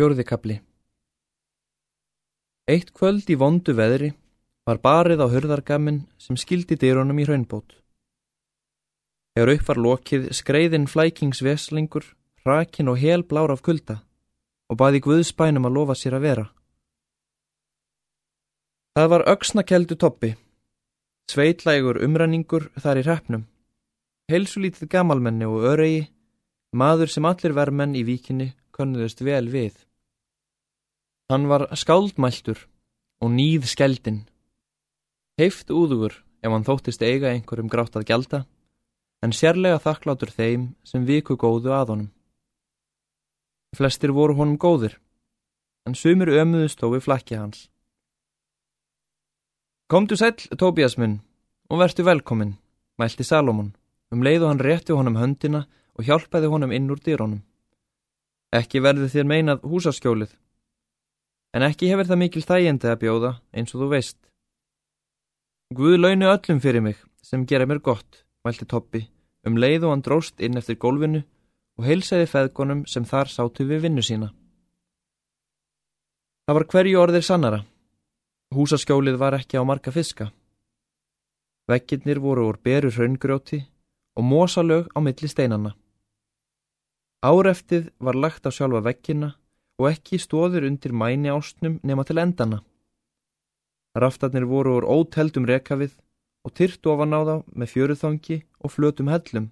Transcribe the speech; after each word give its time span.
Fjórðikabli 0.00 0.54
Eitt 2.72 2.94
kvöld 2.96 3.26
í 3.28 3.34
vondu 3.36 3.74
veðri 3.76 4.06
var 4.64 4.78
barið 4.80 5.20
á 5.20 5.26
hörðargamin 5.28 5.98
sem 6.16 6.38
skildi 6.40 6.78
dyrunum 6.80 7.18
í 7.20 7.26
hraunbót. 7.26 7.74
Þegar 9.36 9.52
upp 9.52 9.66
var 9.68 9.80
lokið 9.86 10.24
skreiðin 10.38 10.86
flækingsveslingur, 10.88 12.06
hrakin 12.46 12.88
og 12.88 12.96
hel 13.02 13.26
blár 13.28 13.52
af 13.52 13.60
kulda 13.66 13.98
og 14.72 14.78
baði 14.80 15.02
Guðspænum 15.04 15.68
að 15.68 15.76
lofa 15.76 15.98
sér 16.00 16.16
að 16.16 16.24
vera. 16.24 16.46
Það 18.96 19.12
var 19.12 19.26
auksnakeldu 19.34 20.00
toppi, 20.00 20.32
sveitlægur 21.28 22.00
umræningur 22.08 22.70
þar 22.80 23.02
í 23.02 23.04
hreppnum, 23.04 23.44
heilsulítið 24.32 24.94
gamalmenni 24.96 25.44
og 25.44 25.68
öregi, 25.74 26.02
maður 26.72 27.12
sem 27.18 27.28
allir 27.34 27.58
vermenn 27.60 28.00
í 28.00 28.06
víkinni 28.08 28.54
könnuðust 28.72 29.20
vel 29.28 29.52
við. 29.52 29.76
Hann 31.30 31.46
var 31.46 31.68
skáldmæltur 31.78 32.58
og 33.22 33.28
nýð 33.30 33.68
skeldin. 33.70 34.24
Heift 35.38 35.68
úðugur 35.70 36.16
ef 36.42 36.50
hann 36.50 36.64
þóttist 36.66 37.04
eiga 37.06 37.30
einhverjum 37.30 37.68
grátt 37.70 37.94
að 37.94 38.08
gjalda, 38.08 38.40
en 39.22 39.30
sérlega 39.30 39.78
þakklátur 39.84 40.32
þeim 40.34 40.64
sem 40.82 41.04
viku 41.06 41.36
góðu 41.38 41.70
að 41.76 41.92
honum. 41.92 42.08
Flestir 43.78 44.10
voru 44.10 44.34
honum 44.40 44.58
góðir, 44.58 44.98
en 45.86 45.94
sumir 45.94 46.34
ömuðust 46.34 46.82
þó 46.82 46.88
við 46.96 47.06
flakki 47.06 47.38
hans. 47.38 47.68
Komdu 49.86 50.18
sæl, 50.18 50.34
Tóbías 50.58 50.98
minn, 50.98 51.20
og 51.70 51.78
verðtu 51.84 52.10
velkomin, 52.10 52.56
mælti 52.98 53.22
Salomon, 53.22 53.70
um 54.10 54.26
leið 54.26 54.48
og 54.48 54.54
hann 54.56 54.66
rétti 54.66 54.98
honum 54.98 55.22
höndina 55.22 55.62
og 55.94 56.10
hjálpaði 56.10 56.50
honum 56.50 56.74
inn 56.74 56.90
úr 56.90 56.98
dýrónum. 56.98 57.44
Ekki 58.50 58.82
verði 58.82 59.06
þér 59.14 59.30
meinað 59.30 59.66
húsaskjólið, 59.70 60.34
en 61.54 61.66
ekki 61.66 61.90
hefur 61.90 62.08
það 62.08 62.20
mikil 62.22 62.42
þægindi 62.46 62.90
að 62.90 63.00
bjóða 63.04 63.32
eins 63.54 63.74
og 63.74 63.82
þú 63.84 63.88
veist. 63.94 64.18
Guð 65.74 65.98
launu 65.98 66.30
öllum 66.30 66.60
fyrir 66.62 66.82
mig 66.82 66.98
sem 67.22 67.46
gera 67.46 67.66
mér 67.66 67.82
gott, 67.82 68.24
mælti 68.44 68.66
Toppi, 68.66 69.04
um 69.46 69.58
leið 69.58 69.86
og 69.86 69.94
hann 69.94 70.04
dróst 70.06 70.40
inn 70.42 70.58
eftir 70.58 70.78
gólfinu 70.82 71.22
og 71.78 71.86
heilsaði 71.86 72.26
feðgonum 72.30 72.84
sem 72.90 73.06
þar 73.06 73.30
sátu 73.30 73.66
við 73.68 73.86
vinnu 73.86 74.02
sína. 74.02 74.30
Það 76.46 76.56
var 76.58 76.66
hverju 76.72 76.98
orðir 76.98 77.24
sannara. 77.24 77.60
Húsaskjólið 78.50 79.16
var 79.22 79.36
ekki 79.38 79.60
á 79.60 79.62
marga 79.62 79.92
fiska. 79.94 80.32
Vekkirnir 81.70 82.18
voru 82.18 82.48
úr 82.50 82.58
beru 82.58 82.90
hraungrjóti 82.90 83.60
og 84.18 84.26
mósalög 84.26 84.90
á 84.90 84.98
milli 84.98 85.30
steinanna. 85.30 85.76
Áreftið 87.22 87.92
var 88.02 88.18
lagt 88.18 88.48
á 88.48 88.50
sjálfa 88.50 88.82
vekkina 88.82 89.36
og 89.80 89.88
ekki 89.88 90.20
stóður 90.20 90.66
undir 90.68 90.92
mæni 90.92 91.32
ástnum 91.32 91.78
nema 91.82 92.04
til 92.04 92.20
endana. 92.20 92.60
Raftarnir 93.96 94.44
voru 94.44 94.76
úr 94.78 94.86
óteldum 94.86 95.48
rekafið 95.48 95.96
og 96.44 96.52
tyrt 96.56 96.86
ofan 96.92 97.16
á 97.16 97.20
þá 97.24 97.36
með 97.56 97.72
fjöruþangi 97.72 98.36
og 98.60 98.72
flötum 98.74 99.08
hellum, 99.10 99.46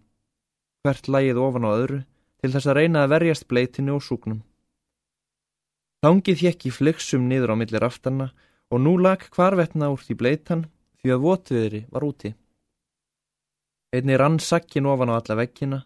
hvert 0.84 1.08
lægið 1.08 1.40
ofan 1.40 1.64
á 1.64 1.70
öðru 1.72 2.00
til 2.38 2.52
þess 2.52 2.68
að 2.68 2.78
reyna 2.78 3.04
að 3.04 3.12
verjast 3.14 3.48
bleitinu 3.48 3.96
og 3.96 4.04
súknum. 4.04 4.42
Þangið 6.04 6.44
hjekk 6.44 6.68
í 6.68 6.74
flyksum 6.76 7.24
niður 7.26 7.56
á 7.56 7.60
milli 7.60 7.80
raftarna 7.82 8.28
og 8.70 8.84
nú 8.84 8.94
lag 9.00 9.24
hvarvetna 9.34 9.88
úr 9.90 10.04
því 10.04 10.18
bleitan 10.20 10.66
því 11.00 11.14
að 11.14 11.24
votviðri 11.24 11.80
var 11.90 12.06
úti. 12.06 12.34
Einni 13.96 14.18
rann 14.20 14.38
sakkin 14.38 14.86
ofan 14.86 15.10
á 15.10 15.18
alla 15.18 15.38
vekkina 15.40 15.80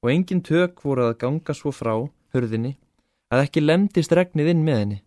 og 0.00 0.12
engin 0.14 0.40
tök 0.46 0.80
voru 0.86 1.10
að 1.10 1.18
ganga 1.24 1.56
svo 1.56 1.74
frá 1.74 1.92
hörðinni 2.32 2.78
að 3.30 3.44
ekki 3.46 3.62
lemdist 3.62 4.12
regnið 4.16 4.52
inn 4.54 4.64
með 4.66 4.80
henni. 4.80 4.98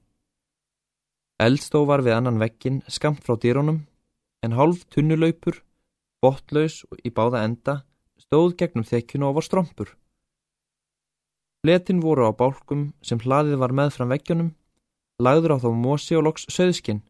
Eldstó 1.43 1.83
var 1.89 2.03
við 2.05 2.17
annan 2.17 2.39
vekkin 2.39 2.81
skamt 2.87 3.23
frá 3.25 3.35
dýrónum 3.35 3.81
en 4.43 4.55
hálf 4.55 4.85
tunnulaupur, 4.93 5.59
botlaus 6.23 6.83
og 6.89 7.01
í 7.03 7.11
báða 7.11 7.43
enda 7.47 7.81
stóð 8.21 8.55
gegnum 8.59 8.87
þekkinu 8.87 9.29
og 9.29 9.39
var 9.39 9.47
strompur. 9.47 9.89
Letin 11.63 12.01
voru 12.03 12.27
á 12.27 12.31
bálkum 12.35 12.91
sem 13.03 13.19
hlaðið 13.19 13.59
var 13.59 13.75
með 13.75 13.93
fram 13.95 14.11
vekkjunum, 14.11 14.49
lagður 15.19 15.55
á 15.55 15.57
þá 15.63 15.69
mósi 15.79 16.17
og 16.19 16.25
loks 16.27 16.47
söðskinn, 16.51 17.03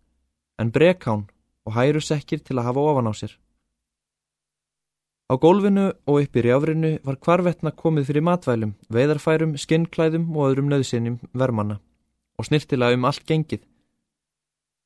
en 0.62 0.74
brekkán 0.74 1.26
og 1.66 1.74
hærusekkir 1.78 2.44
til 2.46 2.60
að 2.60 2.70
hafa 2.70 2.86
ofan 2.92 3.10
á 3.10 3.14
sér. 3.18 3.34
Á 5.34 5.42
gólfinu 5.42 5.88
og 6.06 6.18
upp 6.22 6.36
í 6.38 6.42
rjáfrinu 6.46 6.90
var 7.02 7.16
hvarvetna 7.18 7.72
komið 7.74 8.04
fyrir 8.06 8.22
matvælum, 8.22 8.76
veidarfærum, 8.94 9.56
skinnklæðum 9.58 10.28
og 10.38 10.52
öðrum 10.52 10.68
nöðsynjum 10.70 11.16
vermanna 11.34 11.80
og 12.38 12.46
snirtilega 12.46 12.94
um 12.94 13.08
allt 13.10 13.24
gengið. 13.26 13.64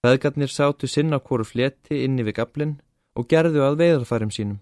Feðgarnir 0.06 0.48
sátu 0.48 0.88
sinna 0.88 1.20
hvoru 1.20 1.44
fleti 1.44 2.00
inni 2.06 2.24
við 2.24 2.38
gablin 2.38 2.78
og 3.20 3.28
gerðu 3.28 3.66
að 3.66 3.76
veidarfærum 3.82 4.32
sínum. 4.32 4.62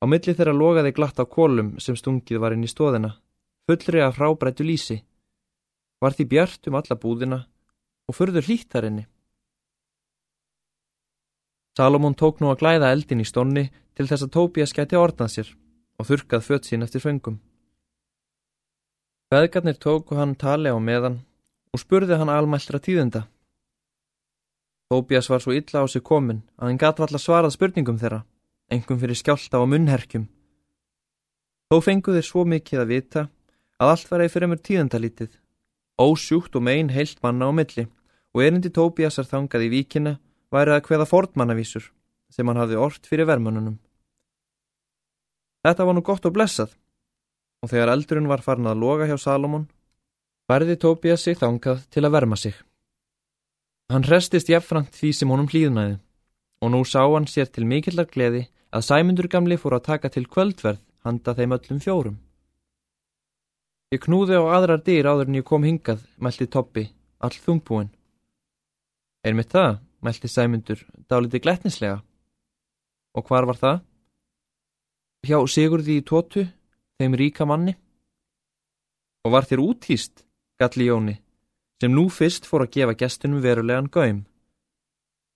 Á 0.00 0.08
milli 0.08 0.32
þeirra 0.32 0.56
logaði 0.56 0.94
glatt 0.96 1.20
á 1.20 1.28
kólum 1.28 1.74
sem 1.76 1.98
stungið 2.00 2.40
var 2.40 2.56
inn 2.56 2.64
í 2.64 2.72
stóðina, 2.72 3.12
fullri 3.68 4.00
af 4.00 4.16
hrábrættu 4.16 4.64
lísi. 4.64 5.02
Var 6.00 6.16
því 6.16 6.28
bjart 6.32 6.72
um 6.72 6.80
alla 6.80 6.96
búðina 6.96 7.42
og 8.08 8.16
förður 8.16 8.48
hlítarinni. 8.48 9.04
Salomón 11.76 12.14
tók 12.16 12.40
nú 12.40 12.48
að 12.48 12.62
glæða 12.62 12.88
eldin 12.94 13.20
í 13.20 13.26
stónni 13.28 13.66
til 13.96 14.06
þess 14.08 14.24
að 14.24 14.32
Tóbías 14.32 14.72
gæti 14.72 14.96
ornað 14.96 15.32
sér 15.34 15.48
og 16.00 16.08
þurkað 16.08 16.46
fött 16.46 16.68
sín 16.68 16.84
eftir 16.86 17.04
föngum. 17.04 17.36
Feðgarnir 19.28 19.76
tóku 19.76 20.16
hann 20.16 20.32
tali 20.40 20.72
á 20.72 20.78
meðan 20.80 21.20
og 21.76 21.82
spurði 21.82 22.16
hann 22.16 22.32
almæltra 22.32 22.80
tíðenda. 22.80 23.26
Tóbías 24.88 25.28
var 25.28 25.44
svo 25.44 25.52
illa 25.52 25.84
á 25.84 25.86
sig 25.90 26.00
komin 26.00 26.44
að 26.56 26.70
hann 26.70 26.80
gæti 26.80 27.04
alltaf 27.04 27.20
svarað 27.20 27.56
spurningum 27.58 28.00
þeirra, 28.00 28.24
engum 28.72 29.00
fyrir 29.02 29.20
skjálta 29.20 29.60
og 29.60 29.68
munnherkjum. 29.68 30.28
Þó 31.68 31.76
fengu 31.84 32.14
þeir 32.16 32.24
svo 32.30 32.44
mikið 32.48 32.84
að 32.84 32.92
vita 32.94 33.28
að 33.76 33.90
allt 33.92 34.10
var 34.10 34.24
eða 34.24 34.32
fyrir 34.32 34.48
mjög 34.48 34.62
tíðendalítið, 34.64 35.32
ósjúkt 36.00 36.56
og 36.56 36.64
megin 36.64 36.94
heilt 36.96 37.20
manna 37.20 37.50
á 37.50 37.52
milli 37.52 37.90
og 38.32 38.44
erindi 38.46 38.72
Tóbíasar 38.72 39.28
þangað 39.28 39.66
í 39.66 39.74
víkina 39.76 40.20
væri 40.56 40.74
að 40.74 40.88
hveða 40.88 41.08
fordmannavísur 41.10 41.90
sem 42.32 42.48
hann 42.48 42.60
hafði 42.60 42.80
ort 42.80 43.06
fyrir 43.06 43.28
vermununum. 43.28 43.78
Þetta 45.66 45.86
var 45.86 45.96
nú 45.96 46.02
gott 46.06 46.26
og 46.26 46.34
blessað 46.36 46.74
og 47.62 47.70
þegar 47.72 47.92
eldurinn 47.94 48.30
var 48.30 48.44
farin 48.44 48.70
að 48.70 48.82
loga 48.82 49.08
hjá 49.08 49.16
Salomon 49.18 49.68
færði 50.46 50.76
Tóbías 50.82 51.24
sig 51.26 51.38
þangað 51.40 51.86
til 51.90 52.04
að 52.06 52.14
verma 52.14 52.36
sig. 52.38 52.54
Hann 53.90 54.06
restist 54.06 54.50
jafnframt 54.50 54.94
því 54.94 55.12
sem 55.14 55.30
honum 55.30 55.48
hlýðnaði 55.50 55.96
og 56.62 56.72
nú 56.72 56.82
sá 56.86 57.02
hann 57.02 57.26
sér 57.30 57.50
til 57.52 57.66
mikillar 57.66 58.08
gleði 58.10 58.46
að 58.74 58.86
Sæmundur 58.88 59.28
gamli 59.30 59.58
fór 59.58 59.78
að 59.78 59.86
taka 59.90 60.10
til 60.12 60.26
kvöldverð 60.26 60.82
handa 61.06 61.34
þeim 61.38 61.54
öllum 61.56 61.82
fjórum. 61.82 62.16
Ég 63.94 64.02
knúði 64.02 64.38
á 64.38 64.42
aðrar 64.56 64.82
dyr 64.82 65.06
áður 65.06 65.30
en 65.30 65.38
ég 65.38 65.46
kom 65.46 65.62
hingað, 65.62 66.00
mælti 66.18 66.48
Toppi, 66.50 66.88
all 67.22 67.30
þungbúin. 67.30 67.92
Er 69.22 69.34
mitt 69.38 69.52
það? 69.54 69.78
Mælti 70.06 70.28
Sæmundur, 70.30 70.78
dáliti 71.10 71.40
gletnislega. 71.42 71.98
Og 73.16 73.26
hvar 73.26 73.46
var 73.48 73.58
það? 73.58 73.80
Hjá 75.26 75.38
Sigurði 75.50 75.98
í 75.98 76.04
tótu, 76.06 76.46
þeim 77.00 77.16
ríka 77.18 77.46
manni. 77.48 77.74
Og 79.26 79.34
var 79.34 79.48
þér 79.48 79.64
útýst, 79.64 80.22
galli 80.60 80.86
Jóni, 80.86 81.16
sem 81.80 81.90
nú 81.92 82.06
fyrst 82.12 82.46
fór 82.46 82.66
að 82.66 82.74
gefa 82.76 82.94
gestunum 83.02 83.42
verulegan 83.42 83.90
gaum. 83.90 84.22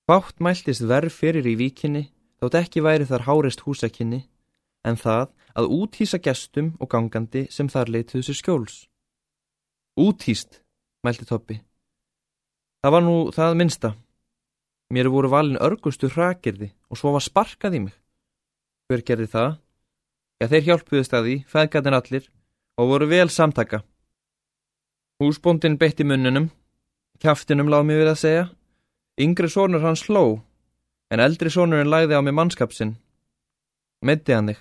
Fátt 0.06 0.38
mæltist 0.38 0.86
verð 0.86 1.12
fyrir 1.14 1.46
í 1.46 1.56
víkinni, 1.58 2.04
þótt 2.38 2.60
ekki 2.62 2.84
væri 2.86 3.08
þar 3.10 3.26
hárist 3.26 3.64
húsakinni, 3.66 4.22
en 4.86 4.96
það 4.96 5.32
að 5.58 5.72
útýsa 5.76 6.20
gestum 6.22 6.76
og 6.80 6.90
gangandi 6.92 7.48
sem 7.50 7.68
þar 7.68 7.90
leituðu 7.90 8.28
sér 8.28 8.38
skjóls. 8.38 8.76
Útýst, 9.98 10.62
mælti 11.04 11.26
Toppi. 11.26 11.58
Það 12.80 12.94
var 12.94 13.04
nú 13.04 13.16
það 13.34 13.58
minsta. 13.60 13.90
Mér 14.90 15.06
voru 15.06 15.30
valin 15.30 15.60
örgustu 15.62 16.08
hrakirði 16.10 16.72
og 16.90 16.98
svo 16.98 17.12
var 17.14 17.22
sparkað 17.22 17.76
í 17.78 17.80
mig. 17.84 17.94
Hver 18.90 19.04
gerði 19.06 19.28
það? 19.30 19.52
Já, 20.40 20.46
þeir 20.50 20.64
hjálpuðist 20.66 21.14
að 21.14 21.26
því, 21.26 21.34
feðgatinn 21.52 21.94
allir, 21.94 22.24
og 22.80 22.88
voru 22.90 23.06
vel 23.10 23.28
samtaka. 23.30 23.84
Húsbóndin 25.20 25.76
beitti 25.78 26.02
munnunum, 26.02 26.48
kæftinum 27.22 27.70
lág 27.70 27.84
mér 27.86 28.02
við 28.02 28.10
að 28.14 28.18
segja. 28.24 28.44
Yngri 29.20 29.50
sónur 29.52 29.84
hans 29.84 30.02
sló, 30.08 30.40
en 31.12 31.22
eldri 31.22 31.52
sónurinn 31.52 31.92
læði 31.92 32.16
á 32.16 32.24
mig 32.24 32.34
mannskapsinn. 32.34 32.96
Metti 34.02 34.34
hann 34.34 34.50
þig. 34.50 34.58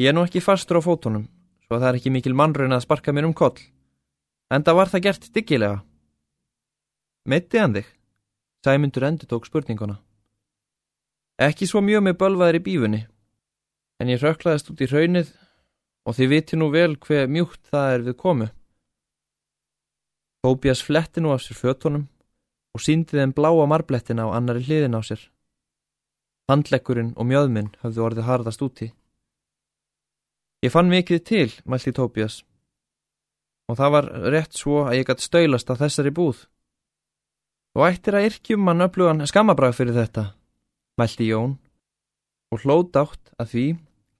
Ég 0.00 0.08
er 0.08 0.16
nú 0.16 0.24
ekki 0.24 0.40
fastur 0.40 0.78
á 0.78 0.86
fótunum, 0.86 1.26
svo 1.66 1.76
að 1.76 1.82
það 1.82 1.88
er 1.90 2.00
ekki 2.00 2.14
mikil 2.14 2.36
mannröin 2.38 2.72
að 2.72 2.86
sparka 2.86 3.12
mér 3.12 3.28
um 3.28 3.36
koll. 3.36 3.58
En 4.48 4.64
það 4.64 4.78
var 4.78 4.94
það 4.94 5.04
gert 5.10 5.32
diggilega. 5.34 5.82
Metti 7.28 7.60
hann 7.60 7.74
þig? 7.76 7.90
Sæmundur 8.64 9.06
endur 9.08 9.28
tók 9.28 9.46
spurninguna. 9.48 9.96
Ekki 11.40 11.64
svo 11.64 11.80
mjög 11.80 12.02
með 12.04 12.18
bölvaðir 12.20 12.58
í 12.58 12.64
bífunni, 12.66 13.00
en 14.00 14.10
ég 14.12 14.20
röklaðist 14.20 14.68
út 14.68 14.82
í 14.84 14.88
raunnið 14.90 15.30
og 16.04 16.16
þið 16.18 16.32
viti 16.34 16.58
nú 16.60 16.68
vel 16.74 16.98
hver 17.00 17.30
mjúkt 17.32 17.70
það 17.72 17.94
er 17.94 18.04
við 18.08 18.16
komu. 18.20 18.48
Tóbías 20.44 20.84
fletti 20.84 21.24
nú 21.24 21.32
af 21.32 21.40
sér 21.44 21.56
fötunum 21.56 22.06
og 22.76 22.84
síndi 22.84 23.16
þeim 23.16 23.32
bláa 23.36 23.64
marblettina 23.68 24.28
á 24.28 24.36
annari 24.36 24.64
hliðin 24.68 24.96
á 24.96 25.00
sér. 25.08 25.24
Handlegkurinn 26.52 27.14
og 27.16 27.28
mjöðminn 27.32 27.72
höfðu 27.80 28.06
orðið 28.06 28.28
harðast 28.28 28.62
úti. 28.64 28.92
Ég 30.60 30.72
fann 30.72 30.92
mikið 30.92 31.20
til, 31.24 31.50
mælti 31.64 31.96
Tóbías, 31.96 32.42
og 33.72 33.80
það 33.80 33.92
var 33.96 34.08
rétt 34.34 34.52
svo 34.52 34.82
að 34.84 34.98
ég 35.00 35.06
gætt 35.08 35.24
stöylast 35.24 35.72
að 35.72 35.86
þessari 35.86 36.12
búð. 36.12 36.44
Þú 37.70 37.84
ættir 37.86 38.16
að 38.18 38.26
yrkjum 38.26 38.64
mann 38.66 38.82
öflugan 38.82 39.22
skamabræð 39.30 39.76
fyrir 39.78 39.94
þetta, 39.94 40.24
mælti 40.98 41.28
Jón, 41.28 41.52
og 42.50 42.64
hlóð 42.64 42.98
átt 42.98 43.30
að 43.38 43.52
því 43.52 43.66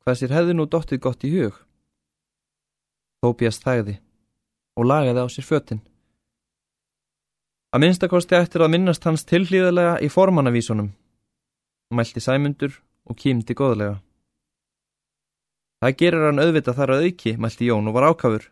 hvað 0.04 0.18
sér 0.20 0.34
hefði 0.36 0.54
nú 0.54 0.66
dottið 0.70 1.02
gott 1.02 1.26
í 1.26 1.32
hug. 1.34 1.56
Tóbías 3.20 3.58
þægði 3.58 3.96
og 4.78 4.86
lagaði 4.86 5.26
á 5.26 5.26
sér 5.34 5.48
fötinn. 5.48 5.82
Að 7.74 7.82
minnstakosti 7.84 8.38
eftir 8.38 8.62
að 8.62 8.72
minnast 8.76 9.04
hans 9.06 9.26
tilhlýðilega 9.26 9.98
í 10.02 10.08
formannavísunum, 10.10 10.92
mælti 11.94 12.22
sæmundur 12.22 12.78
og 13.10 13.18
kýmdi 13.18 13.58
góðlega. 13.58 13.98
Það 15.82 15.96
gerir 15.98 16.26
hann 16.28 16.42
auðvitað 16.42 16.78
þar 16.78 16.94
að 16.94 17.06
auki, 17.08 17.36
mælti 17.40 17.66
Jón 17.66 17.90
og 17.90 17.96
var 17.98 18.12
ákafur. 18.12 18.46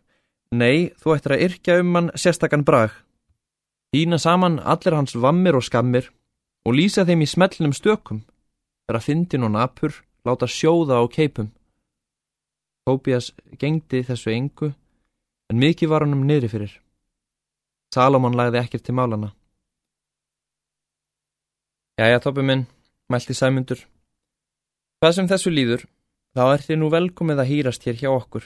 Nei, 0.59 0.91
þú 0.99 1.15
ættir 1.15 1.35
að 1.37 1.45
yrkja 1.47 1.83
um 1.83 1.95
hann 1.95 2.11
sérstakann 2.17 2.67
brag. 2.67 2.95
Þína 3.95 4.19
saman 4.21 4.59
allir 4.61 4.97
hans 4.99 5.15
vammir 5.17 5.57
og 5.57 5.65
skammir 5.65 6.11
og 6.69 6.75
lýsa 6.77 7.07
þeim 7.09 7.23
í 7.25 7.29
smellnum 7.29 7.73
stökum, 7.73 8.21
þegar 8.85 8.99
að 8.99 9.07
fyndin 9.07 9.47
og 9.47 9.55
napur 9.55 9.95
láta 10.29 10.45
sjóða 10.45 11.01
á 11.01 11.05
keipum. 11.09 11.49
Tóbías 12.85 13.33
gengdi 13.61 14.03
þessu 14.05 14.33
engu, 14.35 14.75
en 15.49 15.61
mikið 15.61 15.89
var 15.89 16.05
hann 16.05 16.17
um 16.17 16.27
niðri 16.29 16.51
fyrir. 16.53 16.75
Salomon 17.95 18.37
lagði 18.37 18.61
ekkert 18.61 18.85
til 18.85 18.97
málana. 18.97 19.33
Jæja, 21.99 22.21
Tóbi 22.21 22.45
minn, 22.45 22.67
mælti 23.09 23.35
Sæmundur. 23.35 23.81
Hvað 25.01 25.15
sem 25.17 25.31
þessu 25.31 25.51
líður, 25.55 25.87
þá 26.37 26.45
er 26.53 26.65
þið 26.67 26.79
nú 26.83 26.91
velkomið 26.93 27.41
að 27.41 27.51
hýrast 27.53 27.89
hér 27.89 27.97
hjá 27.97 28.11
okkur, 28.13 28.45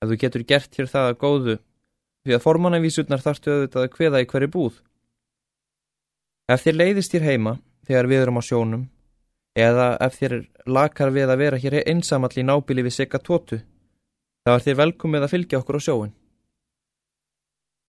ef 0.00 0.10
þú 0.12 0.20
getur 0.22 0.46
gert 0.46 0.78
hér 0.78 0.88
það 0.92 1.10
að 1.10 1.18
góðu, 1.24 1.56
því 2.24 2.36
að 2.36 2.44
formannavísurnar 2.44 3.24
þarftu 3.24 3.52
auðvitað 3.54 3.86
að 3.86 3.92
kveða 3.96 4.22
í 4.22 4.28
hverju 4.30 4.52
búð. 4.54 4.78
Ef 6.50 6.64
þér 6.64 6.78
leiðist 6.80 7.14
hér 7.14 7.26
heima, 7.28 7.56
þegar 7.86 8.10
við 8.10 8.22
erum 8.24 8.40
á 8.40 8.42
sjónum, 8.44 8.86
eða 9.56 9.90
ef 10.04 10.18
þér 10.18 10.36
lakar 10.66 11.12
við 11.14 11.32
að 11.32 11.42
vera 11.44 11.60
hér 11.62 11.80
einsamall 11.84 12.32
í 12.36 12.46
nábili 12.46 12.84
við 12.86 12.96
sigga 12.98 13.22
tótu, 13.22 13.60
þá 14.44 14.50
er 14.56 14.64
þér 14.66 14.80
velkomið 14.84 15.26
að 15.26 15.32
fylgja 15.34 15.60
okkur 15.62 15.78
á 15.78 15.86
sjóin. 15.86 16.12